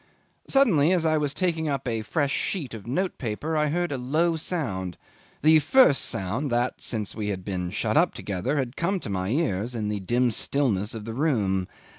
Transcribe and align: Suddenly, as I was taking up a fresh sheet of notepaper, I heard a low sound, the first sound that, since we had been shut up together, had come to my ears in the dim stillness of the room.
Suddenly, 0.47 0.93
as 0.93 1.05
I 1.05 1.19
was 1.19 1.31
taking 1.31 1.69
up 1.69 1.87
a 1.87 2.01
fresh 2.01 2.33
sheet 2.33 2.73
of 2.73 2.87
notepaper, 2.87 3.55
I 3.55 3.67
heard 3.67 3.91
a 3.91 3.99
low 3.99 4.35
sound, 4.35 4.97
the 5.43 5.59
first 5.59 6.05
sound 6.05 6.49
that, 6.51 6.81
since 6.81 7.13
we 7.13 7.27
had 7.27 7.45
been 7.45 7.69
shut 7.69 7.95
up 7.95 8.15
together, 8.15 8.57
had 8.57 8.75
come 8.75 8.99
to 9.01 9.11
my 9.11 9.29
ears 9.29 9.75
in 9.75 9.89
the 9.89 9.99
dim 9.99 10.31
stillness 10.31 10.95
of 10.95 11.05
the 11.05 11.13
room. 11.13 11.67